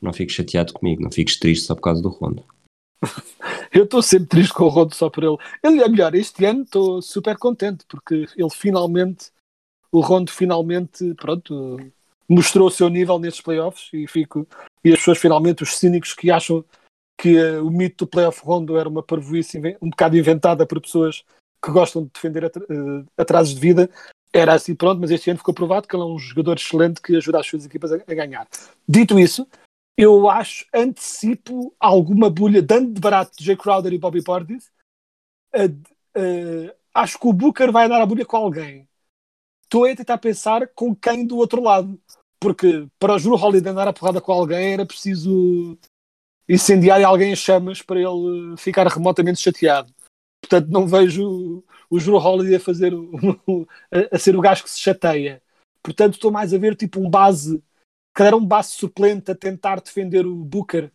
[0.00, 2.44] não fiques chateado comigo, não fiques triste só por causa do Rondo.
[3.72, 5.36] Eu estou sempre triste com o Rondo só por ele.
[5.62, 9.30] Ele é melhor, este ano estou super contente porque ele finalmente,
[9.92, 11.78] o Rondo finalmente, pronto,
[12.28, 14.46] mostrou o seu nível nestes playoffs e fico.
[14.84, 16.64] E as pessoas finalmente, os cínicos que acham
[17.18, 21.24] que eh, o mito do playoff Rondo era uma parvoíce um bocado inventada por pessoas
[21.64, 23.90] que gostam de defender atra- eh, atrasos de vida,
[24.32, 27.16] era assim pronto, mas este ano ficou provado que ele é um jogador excelente que
[27.16, 28.46] ajuda as suas equipas a, a ganhar.
[28.86, 29.48] Dito isso,
[29.96, 34.70] eu acho, antecipo alguma bulha, dando de barato Jay Crowder e Bobby Portis.
[35.54, 35.72] Uh,
[36.18, 38.86] uh, acho que o Booker vai dar a bulha com alguém.
[39.62, 41.98] Estou a tentar pensar com quem do outro lado.
[42.40, 45.78] Porque para o Juro Holiday andar a porrada com alguém era preciso
[46.48, 49.92] incendiar alguém em chamas para ele ficar remotamente chateado.
[50.42, 53.66] Portanto, não vejo o Juro Holiday a, fazer o-
[54.12, 55.42] a ser o gajo que se chateia.
[55.82, 57.62] Portanto, estou mais a ver tipo um base,
[58.14, 60.90] que era um base suplente a tentar defender o Booker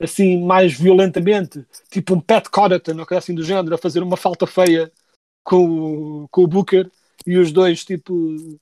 [0.00, 4.16] assim mais violentamente, tipo um Pat Connaughton ou coisa assim do género, a fazer uma
[4.16, 4.92] falta feia
[5.44, 6.90] com, o- com o Booker
[7.26, 8.58] e os dois tipo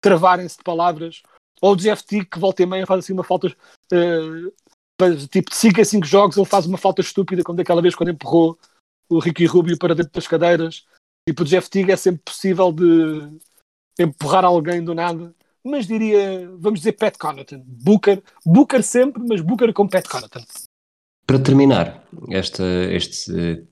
[0.00, 1.22] travarem-se de palavras.
[1.60, 3.54] Ou o Jeff Teague que volta e meia faz assim uma falta
[5.00, 7.94] faz, tipo de 5 a 5 jogos ele faz uma falta estúpida como daquela vez
[7.94, 8.58] quando empurrou
[9.08, 10.84] o Ricky Rubio para dentro das cadeiras.
[11.28, 13.38] Tipo, o Jeff Teague é sempre possível de
[13.98, 15.34] empurrar alguém do nada.
[15.64, 17.62] Mas diria, vamos dizer Pat Connaughton.
[17.66, 20.40] Booker, Booker sempre, mas Booker com Pat Connaughton.
[21.26, 23.66] Para terminar esta, este,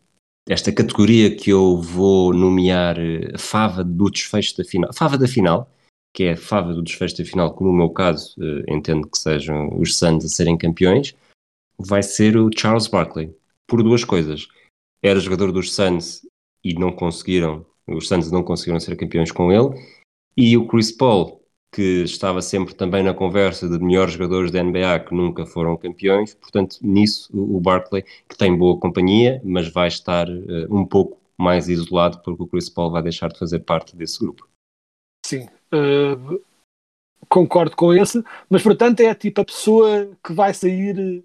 [0.48, 5.70] esta categoria que eu vou nomear eh, fava do desfecho da final, fava da final,
[6.16, 9.18] que é a fava do desfecho da final, que no meu caso eh, entendo que
[9.18, 11.14] sejam os Suns a serem campeões,
[11.78, 13.36] vai ser o Charles Barkley.
[13.66, 14.48] Por duas coisas.
[15.02, 16.26] Era jogador dos Suns
[16.64, 19.78] e não conseguiram, os Suns não conseguiram ser campeões com ele,
[20.34, 25.00] e o Chris Paul, que estava sempre também na conversa de melhores jogadores da NBA
[25.00, 30.26] que nunca foram campeões, portanto, nisso o Barkley, que tem boa companhia, mas vai estar
[30.30, 34.18] eh, um pouco mais isolado porque o Chris Paul vai deixar de fazer parte desse
[34.18, 34.48] grupo.
[35.26, 36.38] Sim, eh,
[37.28, 41.24] concordo com esse, mas portanto é tipo a pessoa que vai sair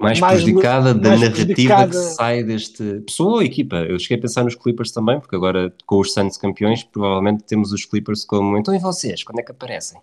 [0.00, 1.90] Mais, Mais prejudicada da mais narrativa prejudicada.
[1.90, 3.00] que sai deste...
[3.00, 3.76] Pessoa ou equipa?
[3.76, 7.72] Eu cheguei a pensar nos Clippers também, porque agora com os Suns campeões, provavelmente temos
[7.72, 8.56] os Clippers como...
[8.56, 9.22] Então e vocês?
[9.22, 10.00] Quando é que aparecem?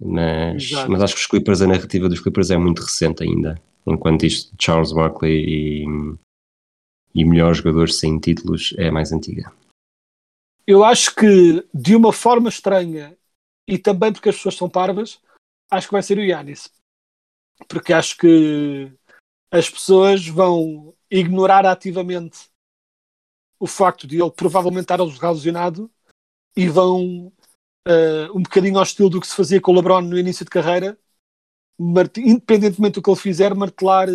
[0.00, 0.90] Mas, Exato.
[0.90, 3.60] mas acho que os Clippers, a narrativa dos Clippers é muito recente ainda.
[3.86, 5.84] Enquanto isto de Charles Barkley e,
[7.14, 9.50] e melhores jogadores sem títulos é mais antiga.
[10.70, 13.16] Eu acho que de uma forma estranha
[13.66, 15.18] e também porque as pessoas são parvas,
[15.70, 16.70] acho que vai ser o Yanis.
[17.66, 18.92] Porque acho que
[19.50, 22.50] as pessoas vão ignorar ativamente
[23.58, 25.90] o facto de ele provavelmente estar lesionado
[26.54, 27.32] e vão
[27.86, 30.50] eh, um bocadinho ao estilo do que se fazia com o LeBron no início de
[30.50, 30.98] carreira,
[32.18, 34.08] independentemente do que ele fizer, martelar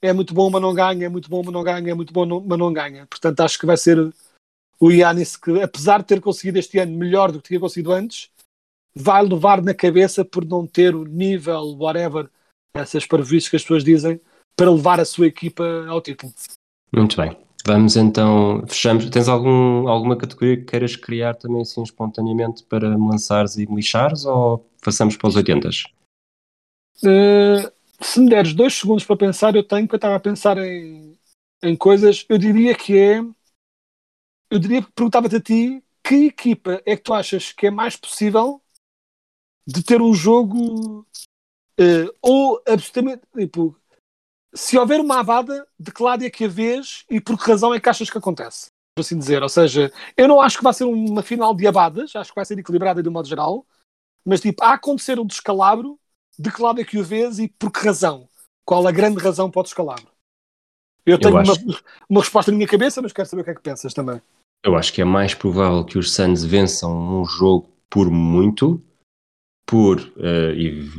[0.00, 2.40] é muito bom, mas não ganha, é muito bom, mas não ganha, é muito bom,
[2.40, 3.04] mas não ganha.
[3.08, 3.98] Portanto, acho que vai ser
[4.82, 8.28] o Yanis que, apesar de ter conseguido este ano melhor do que tinha conseguido antes,
[8.92, 12.28] vai levar na cabeça por não ter o nível, whatever,
[12.74, 14.20] essas parvoíces que as pessoas dizem,
[14.56, 16.32] para levar a sua equipa ao título.
[16.92, 17.36] Muito bem.
[17.64, 19.08] Vamos então, fechamos.
[19.08, 23.76] Tens algum, alguma categoria que queiras criar também assim espontaneamente para me lançares e me
[23.76, 25.68] lixares ou passamos para os 80
[27.04, 30.58] Uh, se me deres dois segundos para pensar, eu tenho, porque eu estava a pensar
[30.58, 31.16] em,
[31.62, 33.22] em coisas, eu diria que é.
[34.52, 37.96] Eu diria que perguntava-te a ti que equipa é que tu achas que é mais
[37.96, 38.60] possível
[39.66, 41.06] de ter um jogo
[41.80, 43.22] uh, ou absolutamente.
[43.34, 43.74] Tipo,
[44.54, 47.72] se houver uma avada, de que lado é que a vês e por que razão
[47.72, 48.66] é que achas que acontece?
[48.94, 49.42] Por assim dizer.
[49.42, 52.44] Ou seja, eu não acho que vai ser uma final de abadas, acho que vai
[52.44, 53.64] ser equilibrada de um modo geral,
[54.22, 55.98] mas tipo, a acontecer um descalabro,
[56.38, 58.28] de que lado é que o vês e por que razão?
[58.66, 60.12] Qual a grande razão para o descalabro?
[61.06, 63.54] Eu tenho acho- uma, uma resposta na minha cabeça, mas quero saber o que é
[63.54, 64.20] que pensas também.
[64.64, 68.80] Eu acho que é mais provável que os Suns vençam um jogo por muito,
[69.66, 70.00] por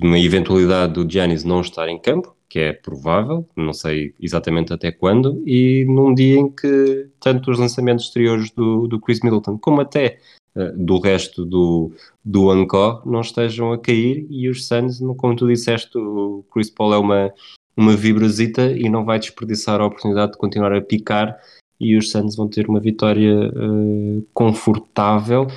[0.02, 4.92] uma eventualidade do Giannis não estar em campo, que é provável, não sei exatamente até
[4.92, 9.82] quando, e num dia em que tanto os lançamentos exteriores do, do Chris Middleton como
[9.82, 10.20] até
[10.56, 11.92] eh, do resto do,
[12.24, 16.94] do Encore não estejam a cair e os Suns, como tu disseste, o Chris Paul
[16.94, 17.34] é uma,
[17.76, 21.40] uma vibrasita e não vai desperdiçar a oportunidade de continuar a picar
[21.84, 25.48] e os Suns vão ter uma vitória eh, confortável.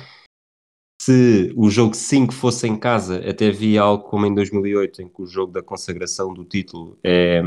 [1.01, 5.21] Se o jogo 5 fosse em casa, até havia algo como em 2008, em que
[5.21, 7.41] o jogo da consagração do título é,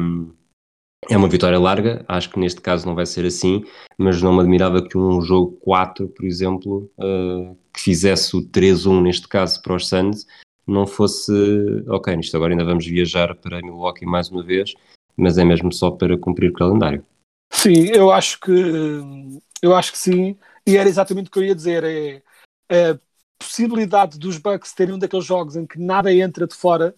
[1.09, 2.05] é uma vitória larga.
[2.09, 3.63] Acho que neste caso não vai ser assim,
[3.99, 9.03] mas não me admirava que um jogo 4, por exemplo, eh, que fizesse o 3-1
[9.03, 10.27] neste caso para os Suns,
[10.67, 11.33] não fosse
[11.89, 12.15] ok.
[12.19, 14.75] Isto agora ainda vamos viajar para Milwaukee mais uma vez,
[15.17, 17.05] mas é mesmo só para cumprir o calendário.
[17.53, 18.53] Sim, eu acho que
[19.63, 22.23] eu acho que sim, e era exatamente o que eu ia dizer, é
[22.71, 22.99] a
[23.39, 26.95] possibilidade dos Bucks terem um daqueles jogos em que nada entra de fora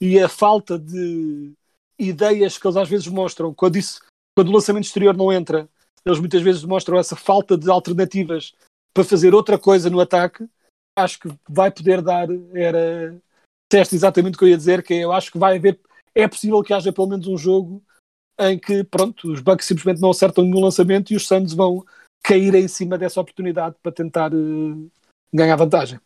[0.00, 1.52] e a falta de
[1.98, 4.00] ideias que eles às vezes mostram, quando, isso,
[4.36, 5.68] quando o lançamento exterior não entra,
[6.06, 8.54] eles muitas vezes mostram essa falta de alternativas
[8.94, 10.48] para fazer outra coisa no ataque,
[10.96, 13.20] acho que vai poder dar, era
[13.70, 15.78] disseste exatamente o que eu ia dizer, que é, eu acho que vai haver,
[16.14, 17.82] é possível que haja pelo menos um jogo
[18.38, 21.84] em que, pronto, os Bucks simplesmente não acertam nenhum lançamento e os Suns vão
[22.22, 24.88] cair em cima dessa oportunidade para tentar eh,
[25.32, 25.98] ganhar vantagem.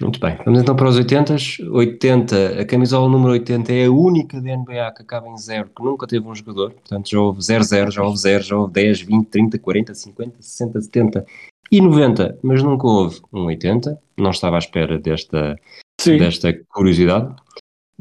[0.00, 1.36] Muito bem, vamos então para os 80.
[1.70, 5.82] 80, a camisola número 80 é a única da NBA que acaba em 0, que
[5.82, 6.72] nunca teve um jogador.
[6.72, 10.80] Portanto, já houve 0-0, já houve 0, já houve 10, 20, 30, 40, 50, 60,
[10.80, 11.26] 70,
[11.70, 13.98] e 90, mas nunca houve um 80.
[14.16, 15.56] Não estava à espera desta,
[16.00, 16.16] Sim.
[16.18, 17.34] desta curiosidade.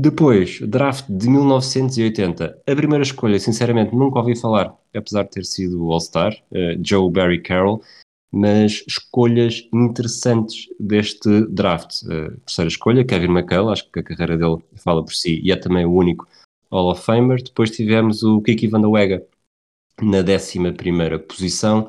[0.02, 2.60] Depois, draft de 1980.
[2.66, 7.40] A primeira escolha, sinceramente, nunca ouvi falar, apesar de ter sido All-Star, eh, Joe Barry
[7.40, 7.84] Carroll,
[8.32, 12.02] mas escolhas interessantes deste draft.
[12.10, 15.56] Eh, terceira escolha, Kevin McHale, acho que a carreira dele fala por si e é
[15.56, 16.28] também o único
[16.72, 17.44] Hall of Famer.
[17.44, 19.24] Depois tivemos o Kiki Van der Wega
[20.02, 21.88] na 11 primeira posição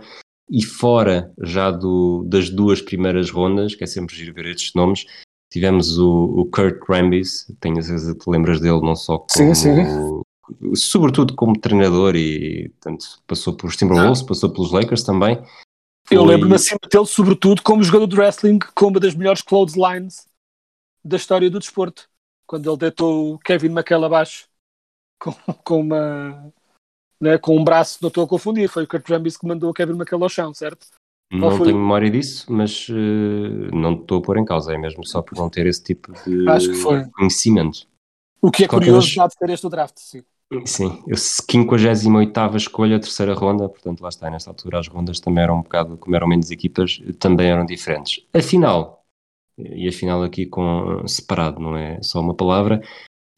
[0.50, 5.06] e fora já do, das duas primeiras rondas, que é sempre giro ver estes nomes,
[5.52, 9.28] tivemos o, o Kurt Rambis, tenho a certeza que te lembras dele não só como,
[9.30, 10.24] Sim, sim.
[10.74, 15.38] sobretudo como treinador e portanto, passou pelos Timberwolves, passou pelos Lakers também.
[16.10, 20.26] Eu lembro-me acima dele, sobretudo, como jogador de wrestling, com uma das melhores clotheslines
[21.04, 22.08] da história do desporto.
[22.46, 24.48] Quando ele deitou o Kevin McHale abaixo
[25.18, 25.32] com,
[25.64, 26.52] com uma.
[27.20, 29.74] Né, com um braço, não estou a confundir, foi o Kurt Rambis que mandou o
[29.74, 30.88] Kevin McHale ao chão, certo?
[31.32, 35.04] Não foi- tenho memória disso, mas eh, não estou a pôr em causa, é mesmo
[35.06, 37.04] só por não ter esse tipo de Acho que foi.
[37.10, 37.86] conhecimento.
[38.40, 40.22] O que é Qualquer curioso, já de ter este draft, sim.
[40.66, 45.58] Sim, eu 58 escolha, terceira ronda, portanto lá está, nesta altura as rondas também eram
[45.58, 48.22] um bocado, como eram menos equipas, também eram diferentes.
[48.34, 49.02] A final,
[49.56, 52.82] e a final aqui com separado, não é só uma palavra,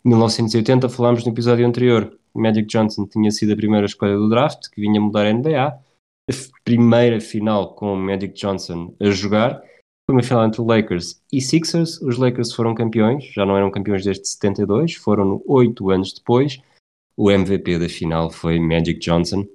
[0.04, 4.80] 1980 falámos no episódio anterior, Magic Johnson tinha sido a primeira escolha do draft, que
[4.80, 5.72] vinha mudar a NBA,
[6.64, 9.60] primeira final com Magic Johnson a jogar,
[10.06, 14.04] foi uma final entre Lakers e Sixers, os Lakers foram campeões, já não eram campeões
[14.04, 16.58] desde 72, foram oito anos depois,
[17.16, 19.46] o MVP da final foi Magic Johnson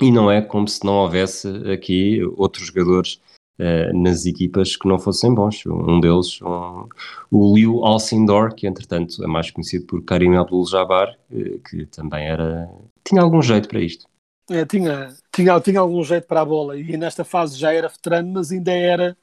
[0.00, 3.20] e não é como se não houvesse aqui outros jogadores
[3.58, 5.64] eh, nas equipas que não fossem bons.
[5.66, 6.88] Um deles, um-
[7.30, 12.68] o Liu Alcindor, que entretanto é mais conhecido por Karim Abdul-Jabbar, eh, que também era
[13.04, 14.06] tinha algum jeito para isto.
[14.50, 18.32] É, tinha, tinha, tinha algum jeito para a bola e nesta fase já era veterano,
[18.34, 19.16] mas ainda era,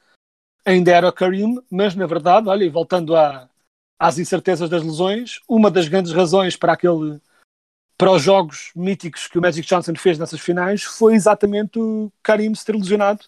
[0.66, 1.58] ainda era o Karim.
[1.70, 3.14] Mas na verdade, olha, e voltando
[4.00, 7.22] às incertezas das lesões, uma das grandes razões para aquele
[7.98, 12.56] para os jogos míticos que o Magic Johnson fez nessas finais foi exatamente o Karim
[12.56, 13.26] se ter lesionado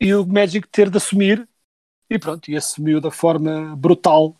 [0.00, 1.48] e o Magic ter de assumir
[2.10, 4.34] e pronto, e assumiu da forma brutal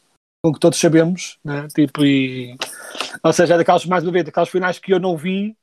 [0.45, 1.69] com que todos sabemos, né?
[1.69, 2.57] tipo, e,
[3.23, 5.57] ou seja, é daquelas, mais uma vez, daquelas finais que eu não vi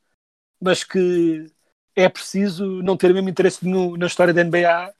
[0.60, 1.46] mas que
[2.02, 4.94] é preciso não ter o mesmo interesse na história da NBA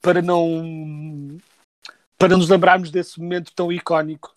[0.00, 1.38] para não
[2.16, 4.36] para nos lembrarmos desse momento tão icónico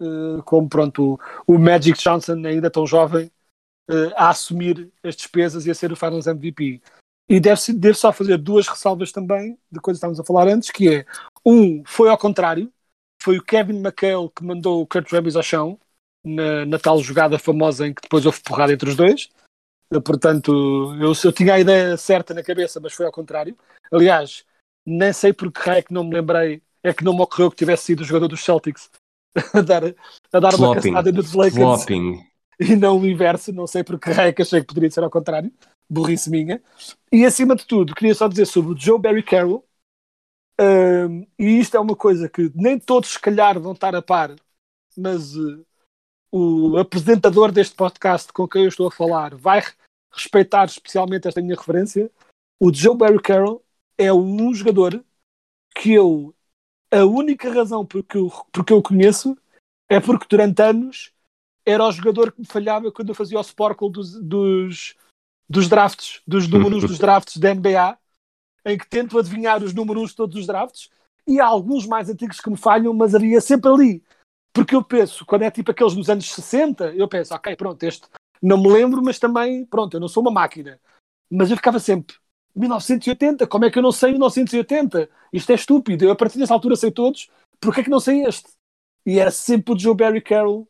[0.00, 3.30] eh, como pronto o, o Magic Johnson ainda tão jovem
[3.88, 6.82] eh, a assumir as despesas e a ser o Finals MVP
[7.28, 10.70] e deve, deve só fazer duas ressalvas também de coisas que estávamos a falar antes
[10.70, 11.06] que é
[11.44, 12.72] um foi ao contrário
[13.22, 15.78] foi o Kevin McHale que mandou o Kurt Rambis ao chão
[16.24, 19.30] na, na tal jogada famosa em que depois houve porrada entre os dois
[20.00, 23.56] Portanto, eu, eu tinha a ideia certa na cabeça, mas foi ao contrário.
[23.92, 24.44] Aliás,
[24.86, 27.50] nem sei por que raio é que não me lembrei, é que não me ocorreu
[27.50, 28.90] que tivesse sido o jogador dos Celtics
[29.54, 29.82] a dar,
[30.32, 32.24] a dar uma caçada nos Lakers Flopping.
[32.58, 33.52] e não o inverso.
[33.52, 35.52] Não sei por que raio é que achei que poderia ser ao contrário.
[35.88, 36.62] Burrice minha.
[37.10, 39.64] E acima de tudo, queria só dizer sobre o Joe Barry Carroll.
[40.58, 44.34] hum, e isto é uma coisa que nem todos, se calhar, vão estar a par,
[44.96, 45.64] mas eh,
[46.30, 49.62] o apresentador deste podcast com quem eu estou a falar vai
[50.12, 52.10] respeitar especialmente esta minha referência.
[52.60, 53.64] O Joe Barry Carroll
[53.96, 55.04] é um jogador
[55.74, 56.34] que eu,
[56.90, 59.36] a única razão porque eu, porque eu conheço
[59.88, 61.12] é porque durante anos
[61.64, 64.96] era o jogador que me falhava quando eu fazia o Sporkle dos, dos,
[65.48, 67.98] dos drafts, dos números dos drafts da NBA,
[68.64, 70.90] em que tento adivinhar os números de todos os drafts,
[71.26, 74.02] e há alguns mais antigos que me falham, mas havia sempre ali.
[74.52, 78.06] Porque eu penso, quando é tipo aqueles nos anos 60, eu penso, ok, pronto, este
[78.42, 80.80] não me lembro, mas também, pronto, eu não sou uma máquina.
[81.30, 82.16] Mas eu ficava sempre,
[82.54, 85.08] 1980, como é que eu não sei 1980?
[85.32, 86.04] Isto é estúpido.
[86.04, 88.50] Eu a partir dessa altura sei todos, porque é que não sei este?
[89.06, 90.68] E era sempre o Joe Barry Carroll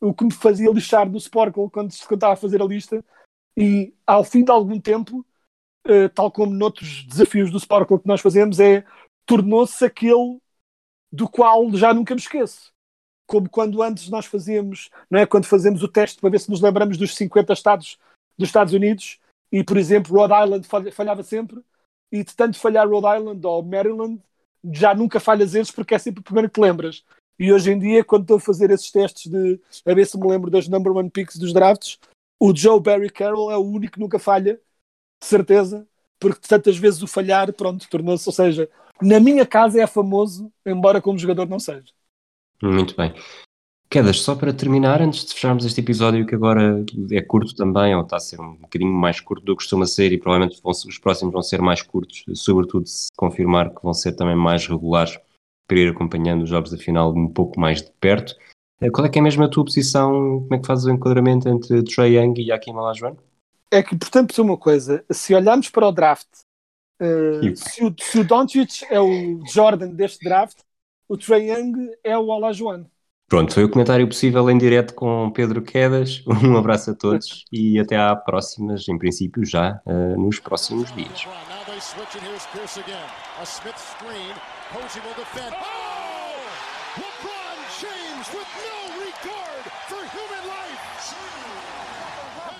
[0.00, 3.04] o que me fazia lixar do Sporkle quando, quando estava a fazer a lista.
[3.56, 5.24] E ao fim de algum tempo,
[5.84, 8.84] eh, tal como noutros desafios do Sporkle que nós fazemos, é
[9.26, 10.40] tornou-se aquele
[11.12, 12.72] do qual já nunca me esqueço.
[13.30, 15.24] Como quando antes nós fazíamos, não é?
[15.24, 17.96] Quando fazemos o teste para ver se nos lembramos dos 50 estados
[18.36, 19.20] dos Estados Unidos
[19.52, 21.60] e, por exemplo, Rhode Island falha- falhava sempre
[22.10, 24.20] e de tanto falhar Rhode Island ou Maryland
[24.72, 27.04] já nunca falhas esses porque é sempre o primeiro que lembras.
[27.38, 30.26] E hoje em dia, quando estou a fazer esses testes de a ver se me
[30.28, 32.00] lembro das number one picks dos drafts,
[32.40, 34.60] o Joe Barry Carroll é o único que nunca falha,
[35.22, 35.86] de certeza,
[36.18, 38.68] porque tantas vezes o falhar, pronto, tornou-se, ou seja,
[39.00, 41.92] na minha casa é famoso, embora como jogador não seja.
[42.62, 43.14] Muito bem.
[43.88, 48.02] Quedas, só para terminar, antes de fecharmos este episódio, que agora é curto também, ou
[48.02, 50.98] está a ser um bocadinho mais curto do que costuma ser, e provavelmente vão, os
[50.98, 55.18] próximos vão ser mais curtos, sobretudo se confirmar que vão ser também mais regulares
[55.66, 58.36] para ir acompanhando os jogos da final um pouco mais de perto.
[58.80, 60.40] Eh, qual é que é mesmo a tua posição?
[60.40, 63.16] Como é que fazes o enquadramento entre Trey Young e Hakim Olajuwon?
[63.72, 66.28] É que, portanto, uma coisa, se olharmos para o draft,
[67.00, 70.58] uh, se, o, se o Doncic é o Jordan deste draft,
[71.10, 72.84] o Trey Young é o Olajuwon.
[73.28, 76.22] Pronto, foi o comentário possível em direto com Pedro Quedas.
[76.44, 81.26] Um abraço a todos e até à próximas, em princípio, já uh, nos próximos dias.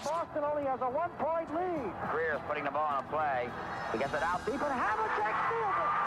[0.02, 1.92] Boston only has a one-point lead.
[2.12, 3.48] Greer's putting the ball on a play.
[3.92, 5.99] He gets it out deep, and Havlicek steals it